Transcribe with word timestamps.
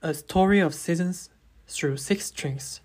A 0.00 0.14
Story 0.14 0.60
of 0.60 0.76
Seasons 0.76 1.28
through 1.66 1.96
Six 1.96 2.26
Strings. 2.26 2.80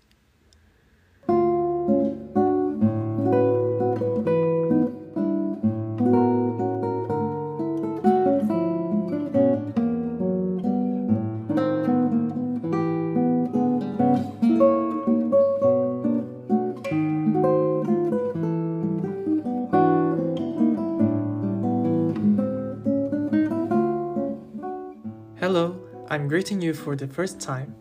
Hello, 25.38 25.83
I'm 26.14 26.28
greeting 26.28 26.62
you 26.62 26.74
for 26.74 26.94
the 26.94 27.08
first 27.08 27.40
time. 27.40 27.74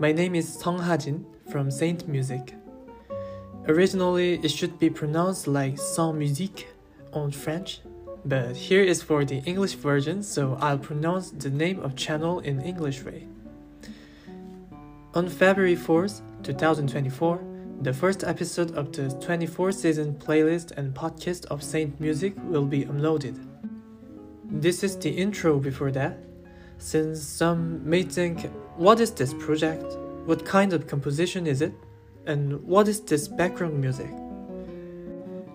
My 0.00 0.10
name 0.10 0.34
is 0.34 0.52
Sung 0.52 0.80
Hajin 0.80 1.24
from 1.52 1.70
Saint 1.70 2.08
Music. 2.08 2.52
Originally, 3.68 4.40
it 4.42 4.50
should 4.50 4.76
be 4.80 4.90
pronounced 4.90 5.46
like 5.46 5.78
Sans 5.78 6.18
Musique 6.18 6.66
on 7.12 7.30
French, 7.30 7.80
but 8.24 8.56
here 8.56 8.82
is 8.82 9.04
for 9.04 9.24
the 9.24 9.36
English 9.46 9.74
version, 9.74 10.20
so 10.20 10.58
I'll 10.60 10.80
pronounce 10.80 11.30
the 11.30 11.48
name 11.48 11.78
of 11.78 11.94
channel 11.94 12.40
in 12.40 12.60
English 12.60 13.04
way. 13.04 13.28
On 15.14 15.28
February 15.28 15.76
4th, 15.76 16.22
2024, 16.42 17.40
the 17.82 17.92
first 17.92 18.24
episode 18.24 18.72
of 18.74 18.90
the 18.90 19.10
24 19.24 19.70
season 19.70 20.14
playlist 20.14 20.72
and 20.72 20.92
podcast 20.92 21.46
of 21.52 21.62
Saint 21.62 22.00
Music 22.00 22.34
will 22.42 22.66
be 22.66 22.84
uploaded. 22.84 23.38
This 24.50 24.82
is 24.82 24.96
the 24.96 25.10
intro 25.10 25.60
before 25.60 25.92
that, 25.92 26.18
since 26.78 27.22
some 27.22 27.88
may 27.88 28.02
think, 28.04 28.48
what 28.76 29.00
is 29.00 29.10
this 29.10 29.34
project? 29.34 29.84
What 30.24 30.44
kind 30.44 30.72
of 30.72 30.86
composition 30.86 31.46
is 31.46 31.60
it? 31.60 31.72
And 32.26 32.62
what 32.64 32.88
is 32.88 33.00
this 33.00 33.26
background 33.28 33.80
music? 33.80 34.10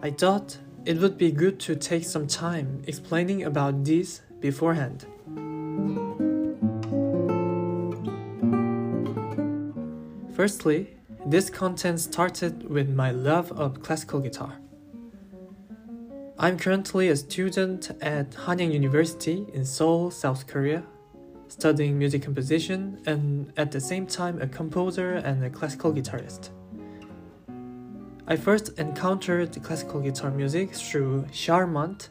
I 0.01 0.11
thought 0.11 0.57
it 0.85 0.97
would 0.97 1.17
be 1.17 1.31
good 1.31 1.59
to 1.61 1.75
take 1.75 2.03
some 2.03 2.27
time 2.27 2.83
explaining 2.87 3.43
about 3.43 3.85
these 3.85 4.21
beforehand. 4.41 5.05
Firstly, 10.35 10.97
this 11.25 11.49
content 11.49 12.01
started 12.01 12.69
with 12.69 12.89
my 12.89 13.11
love 13.11 13.51
of 13.53 13.81
classical 13.81 14.19
guitar. 14.19 14.59
I'm 16.37 16.57
currently 16.57 17.07
a 17.07 17.15
student 17.15 17.91
at 18.01 18.31
Hanyang 18.31 18.73
University 18.73 19.45
in 19.53 19.63
Seoul, 19.63 20.11
South 20.11 20.47
Korea, 20.47 20.83
studying 21.53 21.99
music 21.99 22.23
composition 22.23 22.99
and 23.05 23.53
at 23.57 23.71
the 23.71 23.79
same 23.79 24.07
time 24.07 24.41
a 24.41 24.47
composer 24.47 25.13
and 25.13 25.43
a 25.43 25.49
classical 25.49 25.93
guitarist. 25.93 26.49
I 28.27 28.35
first 28.37 28.79
encountered 28.79 29.61
classical 29.63 29.99
guitar 30.01 30.31
music 30.31 30.73
through 30.73 31.25
Charmant, 31.31 32.09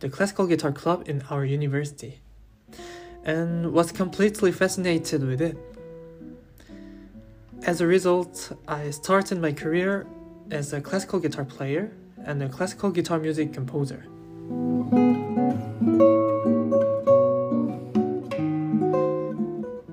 the 0.00 0.08
classical 0.08 0.46
guitar 0.46 0.72
club 0.72 1.08
in 1.08 1.22
our 1.30 1.44
university, 1.44 2.20
and 3.24 3.72
was 3.72 3.92
completely 3.92 4.52
fascinated 4.52 5.22
with 5.22 5.42
it. 5.42 5.56
As 7.64 7.80
a 7.80 7.86
result, 7.86 8.52
I 8.66 8.90
started 8.90 9.38
my 9.40 9.52
career 9.52 10.06
as 10.50 10.72
a 10.72 10.80
classical 10.80 11.18
guitar 11.18 11.44
player 11.44 11.92
and 12.24 12.42
a 12.42 12.48
classical 12.48 12.90
guitar 12.90 13.18
music 13.18 13.52
composer. 13.52 14.06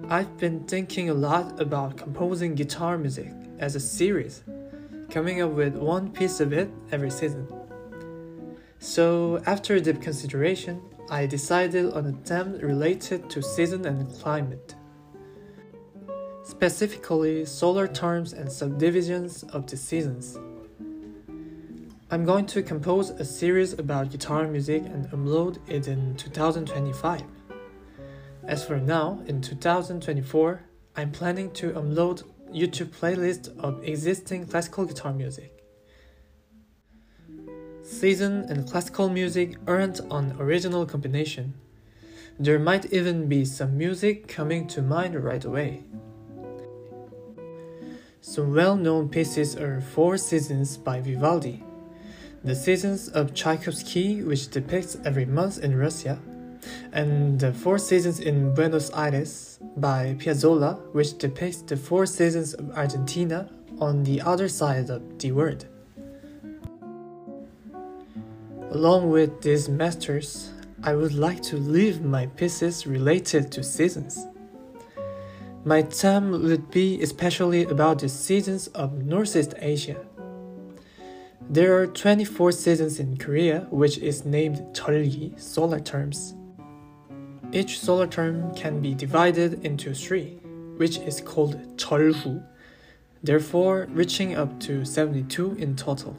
I've 0.08 0.38
been 0.38 0.66
thinking 0.66 1.10
a 1.10 1.16
lot 1.16 1.60
about 1.60 1.98
composing 1.98 2.54
guitar 2.54 2.96
music 2.96 3.34
as 3.58 3.76
a 3.76 3.80
series, 3.80 4.44
coming 5.10 5.42
up 5.42 5.50
with 5.52 5.76
one 5.76 6.12
piece 6.12 6.40
of 6.40 6.54
it 6.54 6.70
every 6.92 7.10
season. 7.10 7.48
So, 8.78 9.42
after 9.48 9.80
deep 9.80 10.04
consideration, 10.04 10.80
I 11.10 11.26
decided 11.26 11.92
on 11.94 12.06
a 12.06 12.12
theme 12.12 12.60
related 12.60 13.32
to 13.32 13.42
season 13.42 13.88
and 13.88 14.08
climate. 14.20 14.76
Specifically, 16.44 17.44
solar 17.44 17.88
terms 17.88 18.34
and 18.34 18.52
subdivisions 18.52 19.42
of 19.54 19.66
the 19.66 19.76
seasons. 19.76 20.38
I'm 22.12 22.26
going 22.26 22.46
to 22.46 22.62
compose 22.62 23.10
a 23.10 23.26
series 23.26 23.74
about 23.74 24.12
guitar 24.12 24.46
music 24.46 24.86
and 24.86 25.10
upload 25.10 25.58
it 25.68 25.88
in 25.88 26.16
2025. 26.16 27.24
As 28.48 28.64
for 28.64 28.78
now, 28.78 29.24
in 29.26 29.42
2024, 29.42 30.62
I'm 30.96 31.12
planning 31.12 31.50
to 31.54 31.72
upload 31.72 32.24
YouTube 32.54 32.90
playlist 32.90 33.58
of 33.58 33.84
existing 33.84 34.46
classical 34.46 34.86
guitar 34.86 35.14
music. 35.14 35.64
Season 37.82 38.46
and 38.48 38.70
classical 38.70 39.10
music 39.10 39.58
aren't 39.66 40.00
on 40.12 40.36
original 40.40 40.86
combination. 40.86 41.56
There 42.40 42.60
might 42.60 42.94
even 42.94 43.28
be 43.28 43.46
some 43.46 43.80
music 43.80 44.28
coming 44.28 44.68
to 44.68 44.82
mind 44.84 45.16
right 45.24 45.44
away. 45.44 45.84
Some 48.22 48.54
well-known 48.54 49.10
pieces 49.10 49.56
are 49.56 49.82
Four 49.82 50.18
Seasons 50.18 50.78
by 50.78 51.02
Vivaldi, 51.02 51.64
The 52.44 52.56
Seasons 52.56 53.08
of 53.10 53.34
Tchaikovsky, 53.34 54.22
which 54.22 54.50
depicts 54.50 54.98
every 55.04 55.26
month 55.26 55.64
in 55.64 55.76
Russia, 55.76 56.20
and 56.92 57.40
The 57.40 57.54
Four 57.54 57.78
Seasons 57.78 58.20
in 58.20 58.54
Buenos 58.54 58.90
Aires 58.92 59.60
by 59.78 60.16
Piazzolla, 60.20 60.80
which 60.94 61.18
depicts 61.18 61.62
the 61.62 61.78
four 61.78 62.06
seasons 62.06 62.54
of 62.54 62.72
Argentina 62.72 63.50
on 63.80 64.04
the 64.04 64.22
other 64.22 64.48
side 64.48 64.90
of 64.90 65.20
the 65.20 65.32
world. 65.32 65.66
Along 68.72 69.10
with 69.10 69.42
these 69.42 69.70
masters, 69.70 70.52
I 70.84 70.94
would 70.94 71.14
like 71.14 71.42
to 71.44 71.58
leave 71.58 72.02
my 72.02 72.28
pieces 72.28 72.86
related 72.86 73.52
to 73.54 73.64
seasons. 73.64 74.28
My 75.64 75.82
theme 75.82 76.32
would 76.32 76.70
be 76.70 77.02
especially 77.02 77.64
about 77.64 78.00
the 78.00 78.10
seasons 78.10 78.68
of 78.68 79.04
Northeast 79.04 79.56
Asia. 79.58 80.06
There 81.50 81.80
are 81.80 81.88
24 81.88 82.52
seasons 82.52 83.00
in 83.00 83.18
Korea, 83.18 83.68
which 83.70 83.98
is 84.00 84.26
named 84.26 84.58
Cheolgi, 84.74 85.40
solar 85.40 85.80
terms. 85.80 86.36
Each 87.56 87.80
solar 87.80 88.06
term 88.06 88.54
can 88.54 88.82
be 88.82 88.94
divided 88.94 89.66
into 89.66 89.94
three, 89.94 90.42
which 90.76 90.98
is 90.98 91.22
called 91.22 91.56
Cheolhu, 91.78 92.44
therefore 93.24 93.88
reaching 93.92 94.36
up 94.36 94.60
to 94.60 94.84
72 94.84 95.56
in 95.58 95.78
total. 95.78 96.18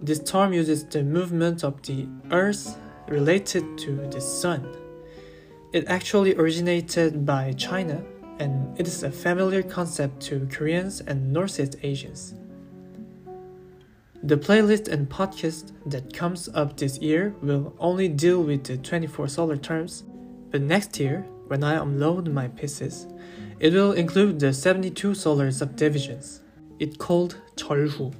This 0.00 0.20
term 0.20 0.52
uses 0.52 0.84
the 0.84 1.02
movement 1.02 1.64
of 1.64 1.82
the 1.82 2.06
Earth 2.30 2.78
related 3.08 3.76
to 3.78 3.96
the 4.12 4.20
Sun. 4.20 4.72
It 5.72 5.88
actually 5.88 6.36
originated 6.36 7.26
by 7.26 7.54
China 7.54 8.00
and 8.38 8.78
it 8.78 8.86
is 8.86 9.02
a 9.02 9.10
familiar 9.10 9.64
concept 9.64 10.20
to 10.28 10.46
Koreans 10.46 11.00
and 11.00 11.32
Northeast 11.32 11.74
Asians. 11.82 12.34
The 14.25 14.37
playlist 14.37 14.87
and 14.87 15.09
podcast 15.09 15.73
that 15.85 16.13
comes 16.13 16.47
up 16.53 16.77
this 16.77 16.97
year 16.99 17.35
will 17.41 17.75
only 17.77 18.07
deal 18.07 18.41
with 18.41 18.63
the 18.63 18.77
24 18.77 19.27
solar 19.27 19.57
terms, 19.57 20.05
but 20.49 20.61
next 20.61 20.97
year, 20.97 21.25
when 21.47 21.61
I 21.61 21.75
upload 21.75 22.31
my 22.31 22.47
pieces, 22.47 23.05
it 23.59 23.73
will 23.73 23.91
include 23.91 24.39
the 24.39 24.53
72 24.53 25.13
solar 25.13 25.51
subdivisions. 25.51 26.39
It's 26.79 26.95
called 26.95 27.35
Cheolhu. 27.57 28.13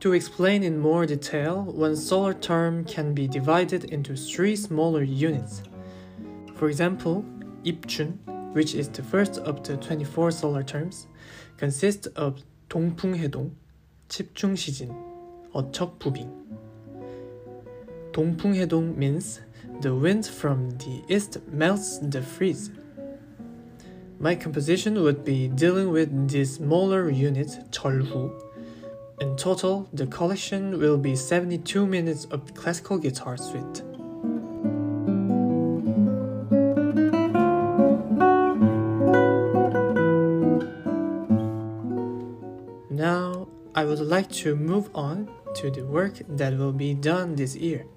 To 0.00 0.12
explain 0.12 0.62
in 0.62 0.78
more 0.78 1.04
detail, 1.04 1.62
one 1.64 1.96
solar 1.96 2.32
term 2.34 2.84
can 2.84 3.14
be 3.14 3.28
divided 3.28 3.84
into 3.84 4.16
three 4.16 4.56
smaller 4.56 5.02
units. 5.02 5.62
For 6.54 6.68
example, 6.68 7.24
Ipchun, 7.64 8.18
which 8.54 8.74
is 8.74 8.88
the 8.88 9.02
first 9.02 9.38
of 9.38 9.62
the 9.62 9.76
24 9.76 10.30
solar 10.30 10.62
terms, 10.62 11.06
consists 11.56 12.06
of 12.08 12.42
동풍해동, 12.68 13.50
칩충 14.09 14.55
시진 14.55 14.91
어척부빙 15.53 16.39
동풍 18.11 18.55
해동 18.55 18.97
means 18.97 19.39
the 19.81 19.93
wind 19.93 20.27
from 20.27 20.77
the 20.79 21.03
east 21.07 21.39
melts 21.47 21.99
the 21.99 22.21
freeze. 22.21 22.71
My 24.19 24.35
composition 24.35 25.01
would 25.01 25.23
be 25.23 25.47
dealing 25.47 25.91
with 25.91 26.09
this 26.27 26.55
smaller 26.55 27.09
unit 27.09 27.47
절후. 27.71 28.33
In 29.21 29.35
total, 29.37 29.87
the 29.93 30.07
collection 30.07 30.79
will 30.79 30.97
be 30.97 31.15
72 31.15 31.85
minutes 31.85 32.25
of 32.31 32.53
classical 32.53 32.97
guitar 32.97 33.37
suite. 33.37 33.88
Would 43.89 43.99
like 44.01 44.29
to 44.29 44.55
move 44.55 44.87
on 44.93 45.27
to 45.55 45.71
the 45.71 45.83
work 45.83 46.21
that 46.37 46.55
will 46.55 46.71
be 46.71 46.93
done 46.93 47.35
this 47.35 47.55
year. 47.55 47.87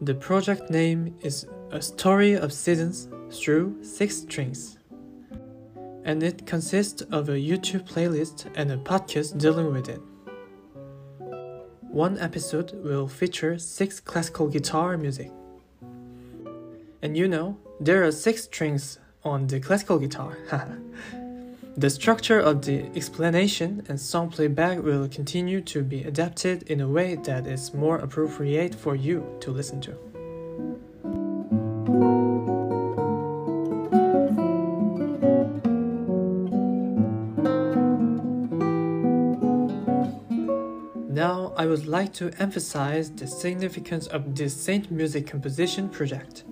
The 0.00 0.14
project 0.14 0.70
name 0.70 1.16
is 1.20 1.48
A 1.72 1.82
Story 1.82 2.34
of 2.34 2.52
Seasons 2.52 3.08
through 3.32 3.82
Six 3.82 4.18
Strings. 4.18 4.78
And 6.04 6.22
it 6.22 6.46
consists 6.46 7.02
of 7.10 7.28
a 7.28 7.32
YouTube 7.32 7.88
playlist 7.88 8.46
and 8.54 8.70
a 8.70 8.76
podcast 8.76 9.36
dealing 9.36 9.72
with 9.72 9.88
it. 9.88 10.00
One 11.90 12.16
episode 12.20 12.72
will 12.84 13.08
feature 13.08 13.58
six 13.58 13.98
classical 13.98 14.46
guitar 14.46 14.96
music. 14.96 15.32
And 17.02 17.16
you 17.16 17.26
know, 17.26 17.58
there 17.80 18.04
are 18.04 18.12
six 18.12 18.44
strings 18.44 19.00
on 19.24 19.48
the 19.48 19.58
classical 19.58 19.98
guitar. 19.98 20.38
the 21.76 21.88
structure 21.88 22.38
of 22.38 22.64
the 22.64 22.84
explanation 22.94 23.82
and 23.88 23.98
song 23.98 24.28
playback 24.28 24.82
will 24.82 25.08
continue 25.08 25.60
to 25.62 25.82
be 25.82 26.04
adapted 26.04 26.64
in 26.64 26.82
a 26.82 26.88
way 26.88 27.14
that 27.14 27.46
is 27.46 27.72
more 27.72 27.96
appropriate 27.96 28.74
for 28.74 28.94
you 28.94 29.26
to 29.40 29.50
listen 29.50 29.80
to. 29.80 29.96
Now, 41.08 41.52
I 41.56 41.66
would 41.66 41.86
like 41.86 42.12
to 42.14 42.32
emphasize 42.38 43.10
the 43.10 43.26
significance 43.26 44.06
of 44.08 44.34
this 44.34 44.54
Saint 44.54 44.90
Music 44.90 45.26
composition 45.26 45.88
project. 45.88 46.44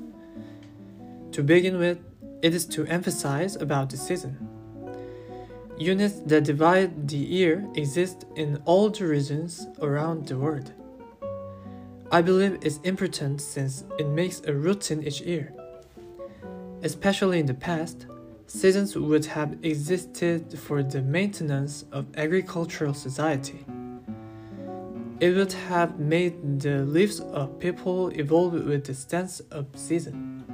To 1.33 1.43
begin 1.43 1.79
with, 1.79 1.99
it 2.43 2.55
is 2.55 2.65
to 2.67 2.87
emphasize 2.87 3.57
about 3.57 3.91
the 3.91 3.97
season. 3.99 4.50
Units 5.81 6.21
that 6.27 6.45
divide 6.45 7.09
the 7.09 7.17
year 7.17 7.67
exist 7.75 8.27
in 8.37 8.61
all 8.67 8.91
the 8.91 9.03
regions 9.03 9.67
around 9.81 10.27
the 10.29 10.37
world. 10.37 10.75
I 12.13 12.21
believe 12.21 12.59
it's 12.61 12.81
important 12.85 13.41
since 13.41 13.85
it 13.99 14.07
makes 14.07 14.43
a 14.43 14.53
routine 14.53 15.03
each 15.03 15.23
year. 15.23 15.55
Especially 16.83 17.39
in 17.41 17.47
the 17.47 17.55
past, 17.55 18.05
seasons 18.47 18.95
would 18.95 19.25
have 19.25 19.57
existed 19.63 20.59
for 20.59 20.83
the 20.83 21.01
maintenance 21.01 21.87
of 21.93 22.05
agricultural 22.15 22.93
society. 22.93 23.65
It 25.19 25.35
would 25.35 25.55
have 25.71 25.99
made 25.99 26.61
the 26.61 26.85
lives 26.85 27.21
of 27.21 27.59
people 27.59 28.09
evolve 28.09 28.53
with 28.53 28.85
the 28.85 28.93
sense 28.93 29.41
of 29.51 29.65
season. 29.75 30.45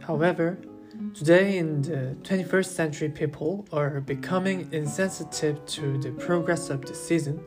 However, 0.00 0.58
today 1.14 1.58
in 1.58 1.82
the 1.82 2.16
21st 2.22 2.66
century, 2.66 3.08
people 3.08 3.66
are 3.72 4.00
becoming 4.00 4.68
insensitive 4.72 5.64
to 5.66 5.98
the 5.98 6.10
progress 6.12 6.70
of 6.70 6.84
the 6.86 6.94
season, 6.94 7.40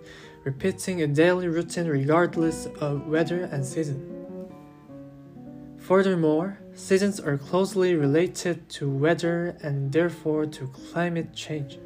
repeating 0.44 1.02
a 1.02 1.08
daily 1.08 1.48
routine 1.48 1.88
regardless 1.88 2.68
of 2.80 3.08
weather 3.08 3.44
and 3.44 3.66
season. 3.66 4.08
Furthermore, 5.78 6.60
seasons 6.74 7.20
are 7.20 7.38
closely 7.38 7.96
related 7.96 8.70
to 8.70 8.90
weather 8.90 9.58
and 9.62 9.92
therefore 9.92 10.46
to 10.46 10.68
climate 10.68 11.34
change. 11.34 11.80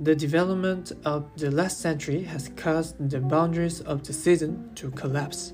The 0.00 0.14
development 0.14 0.92
of 1.04 1.24
the 1.36 1.50
last 1.50 1.80
century 1.80 2.22
has 2.22 2.50
caused 2.56 3.10
the 3.10 3.20
boundaries 3.20 3.80
of 3.80 4.02
the 4.02 4.12
season 4.12 4.70
to 4.76 4.90
collapse. 4.90 5.52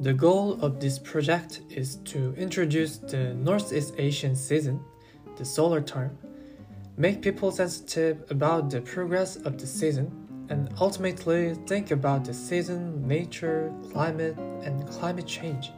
The 0.00 0.14
goal 0.14 0.60
of 0.62 0.78
this 0.78 0.96
project 0.96 1.62
is 1.70 1.96
to 2.04 2.32
introduce 2.36 2.98
the 2.98 3.34
Northeast 3.34 3.94
Asian 3.98 4.36
season, 4.36 4.78
the 5.36 5.44
solar 5.44 5.80
term, 5.80 6.16
make 6.96 7.20
people 7.20 7.50
sensitive 7.50 8.22
about 8.30 8.70
the 8.70 8.80
progress 8.80 9.34
of 9.36 9.58
the 9.58 9.66
season, 9.66 10.46
and 10.50 10.72
ultimately 10.80 11.56
think 11.66 11.90
about 11.90 12.24
the 12.24 12.32
season, 12.32 13.08
nature, 13.08 13.72
climate, 13.90 14.38
and 14.62 14.88
climate 14.88 15.26
change. 15.26 15.72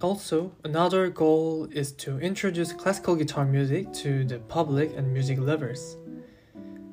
Also, 0.00 0.52
another 0.62 1.08
goal 1.10 1.66
is 1.72 1.90
to 1.94 2.20
introduce 2.20 2.72
classical 2.72 3.16
guitar 3.16 3.44
music 3.44 3.92
to 3.94 4.24
the 4.24 4.38
public 4.38 4.96
and 4.96 5.12
music 5.12 5.40
lovers. 5.40 5.96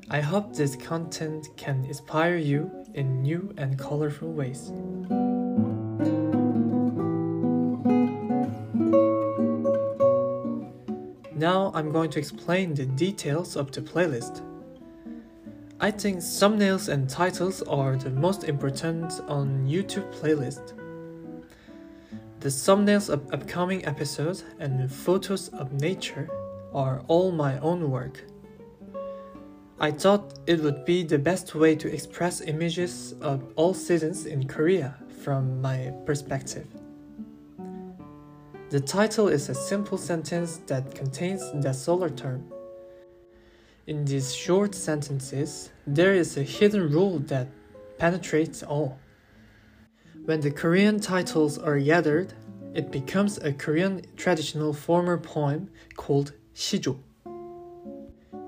I 0.10 0.22
hope 0.22 0.56
this 0.56 0.76
content 0.76 1.50
can 1.56 1.86
inspire 1.86 2.38
you 2.38 2.72
in 2.96 3.22
new 3.22 3.54
and 3.58 3.78
colorful 3.78 4.32
ways. 4.34 4.72
Now 11.42 11.72
I'm 11.74 11.92
going 11.92 12.12
to 12.12 12.20
explain 12.20 12.76
the 12.76 12.86
details 12.86 13.56
of 13.56 13.72
the 13.72 13.82
playlist. 13.82 14.44
I 15.80 15.90
think 15.90 16.20
thumbnails 16.20 16.88
and 16.88 17.10
titles 17.10 17.64
are 17.64 17.96
the 17.96 18.12
most 18.12 18.44
important 18.44 19.20
on 19.28 19.66
YouTube 19.66 20.14
playlist. 20.14 20.78
The 22.42 22.50
thumbnails 22.50 23.10
of 23.10 23.34
upcoming 23.34 23.84
episodes 23.86 24.44
and 24.60 24.92
photos 24.92 25.48
of 25.48 25.74
nature 25.74 26.30
are 26.76 27.02
all 27.08 27.32
my 27.32 27.58
own 27.58 27.90
work. 27.90 28.24
I 29.80 29.90
thought 29.90 30.38
it 30.46 30.60
would 30.60 30.86
be 30.86 31.02
the 31.02 31.18
best 31.18 31.56
way 31.56 31.76
to 31.76 31.92
express 31.92 32.42
images 32.42 33.16
of 33.20 33.52
all 33.56 33.74
seasons 33.74 34.28
in 34.28 34.48
Korea 34.48 34.94
from 35.24 35.60
my 35.60 35.92
perspective. 36.06 36.68
The 38.72 38.80
title 38.80 39.28
is 39.28 39.50
a 39.50 39.54
simple 39.54 39.98
sentence 39.98 40.62
that 40.68 40.96
contains 40.96 41.42
the 41.62 41.74
solar 41.74 42.10
term. 42.10 42.46
In 43.86 44.06
these 44.06 44.34
short 44.34 44.74
sentences, 44.74 45.72
there 45.86 46.14
is 46.14 46.38
a 46.38 46.44
hidden 46.44 46.90
rule 46.90 47.20
that 47.28 47.50
penetrates 47.98 48.64
all. 48.64 48.98
When 50.24 50.40
the 50.40 50.52
Korean 50.52 51.02
titles 51.02 51.58
are 51.58 51.78
gathered, 51.80 52.32
it 52.74 52.94
becomes 52.94 53.40
a 53.40 53.52
Korean 53.52 54.06
traditional 54.16 54.72
former 54.72 55.18
poem 55.18 55.70
called 55.98 56.32
Shijo. 56.56 56.98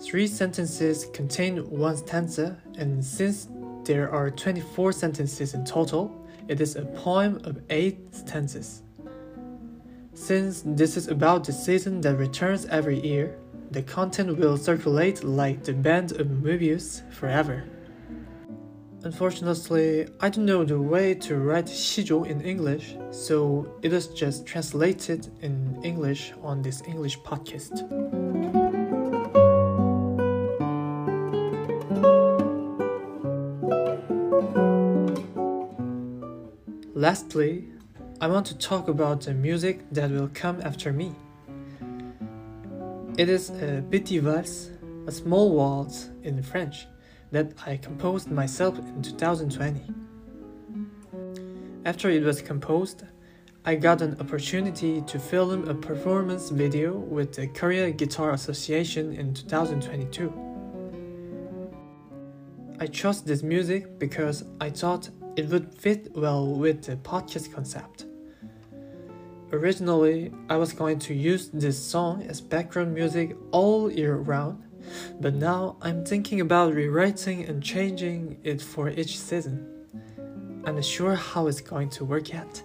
Three 0.02 0.28
sentences 0.28 1.06
contain 1.12 1.70
one 1.70 1.98
stanza, 1.98 2.62
and 2.78 3.04
since 3.04 3.50
there 3.84 4.10
are 4.10 4.32
24 4.32 4.94
sentences 4.94 5.54
in 5.54 5.66
total, 5.66 6.16
it 6.48 6.62
is 6.62 6.78
a 6.78 6.86
poem 6.86 7.42
of 7.44 7.60
8 7.70 8.16
stanzas. 8.16 8.83
Since 10.16 10.64
this 10.66 10.96
is 10.96 11.08
about 11.08 11.44
the 11.44 11.52
season 11.52 12.00
that 12.02 12.16
returns 12.16 12.66
every 12.68 13.00
year, 13.00 13.36
the 13.72 13.82
content 13.82 14.38
will 14.38 14.58
circulate 14.58 15.24
like 15.24 15.64
the 15.64 15.74
band 15.74 16.12
of 16.14 16.28
Mobius 16.28 17.02
forever. 17.12 17.64
Unfortunately, 19.04 20.08
I 20.22 20.30
don't 20.30 20.46
know 20.46 20.64
the 20.64 20.80
way 20.80 21.16
to 21.16 21.38
write 21.38 21.66
shijo 21.66 22.26
in 22.26 22.42
English, 22.42 22.96
so 23.10 23.68
it 23.82 23.92
is 23.92 24.08
just 24.08 24.46
translated 24.46 25.30
in 25.42 25.80
English 25.84 26.32
on 26.44 26.62
this 26.62 26.84
English 26.88 27.20
podcast. 27.20 27.82
Lastly, 36.94 37.73
I 38.24 38.28
want 38.28 38.46
to 38.46 38.58
talk 38.58 38.88
about 38.88 39.20
the 39.20 39.34
music 39.34 39.82
that 39.92 40.10
will 40.10 40.30
come 40.34 40.62
after 40.62 40.94
me. 40.94 41.14
It 43.18 43.28
is 43.28 43.50
a 43.50 43.84
petit 43.92 44.20
valse, 44.20 44.70
a 45.06 45.12
small 45.12 45.54
waltz 45.54 46.10
in 46.24 46.42
French 46.42 46.88
that 47.32 47.52
I 47.66 47.76
composed 47.76 48.32
myself 48.32 48.80
in 48.80 49.02
2020. 49.02 49.82
After 51.84 52.10
it 52.10 52.24
was 52.24 52.42
composed, 52.42 53.04
I 53.66 53.76
got 53.76 54.02
an 54.02 54.16
opportunity 54.22 55.02
to 55.02 55.20
film 55.20 55.68
a 55.68 55.74
performance 55.74 56.50
video 56.50 56.94
with 56.94 57.34
the 57.34 57.48
Korea 57.48 57.92
Guitar 57.92 58.32
Association 58.32 59.12
in 59.18 59.34
2022. 59.34 60.32
I 62.80 62.88
chose 62.88 63.22
this 63.22 63.44
music 63.44 64.00
because 64.00 64.46
I 64.62 64.70
thought 64.70 65.10
it 65.36 65.50
would 65.50 65.78
fit 65.78 66.16
well 66.16 66.48
with 66.48 66.84
the 66.84 66.96
podcast 66.96 67.52
concept. 67.52 68.06
Originally, 69.54 70.34
I 70.50 70.58
was 70.58 70.74
going 70.74 70.98
to 70.98 71.14
use 71.14 71.50
this 71.50 71.78
song 71.78 72.24
as 72.24 72.42
background 72.42 72.92
music 72.92 73.38
all 73.52 73.92
year 73.92 74.16
round, 74.16 74.64
but 75.22 75.36
now 75.36 75.78
I'm 75.80 76.04
thinking 76.04 76.42
about 76.42 76.74
rewriting 76.74 77.46
and 77.46 77.62
changing 77.62 78.40
it 78.44 78.64
for 78.64 78.90
each 78.90 79.20
season. 79.20 79.70
I'm 80.66 80.74
not 80.74 80.84
sure 80.84 81.14
how 81.14 81.46
it's 81.46 81.62
going 81.62 81.92
to 81.92 82.04
work 82.04 82.30
yet. 82.30 82.64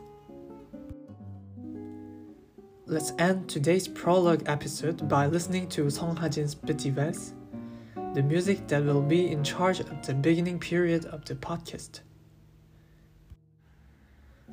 Let's 2.87 3.13
end 3.19 3.51
today's 3.51 3.87
prologue 3.87 4.45
episode 4.47 5.07
by 5.11 5.27
listening 5.27 5.69
to 5.69 5.91
Sung 5.91 6.17
Hajin's 6.17 6.55
Petite 6.55 6.95
Valse, 6.95 7.35
the 8.15 8.23
music 8.23 8.67
that 8.69 8.83
will 8.83 9.03
be 9.03 9.31
in 9.31 9.45
charge 9.45 9.81
of 9.81 10.07
the 10.07 10.15
beginning 10.15 10.59
period 10.59 11.05
of 11.05 11.23
the 11.27 11.35
podcast. 11.35 12.01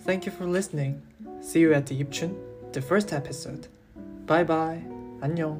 Thank 0.05 0.27
you 0.27 0.31
for 0.31 0.45
listening. 0.45 1.01
See 1.41 1.59
you 1.61 1.73
at 1.73 1.87
the 1.87 1.99
Yipchun, 1.99 2.35
the 2.73 2.81
first 2.81 3.11
episode. 3.11 3.67
Bye 4.27 4.43
bye. 4.43 4.81
안녕. 5.21 5.57